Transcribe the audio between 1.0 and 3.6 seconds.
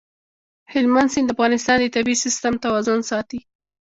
سیند د افغانستان د طبعي سیسټم توازن ساتي.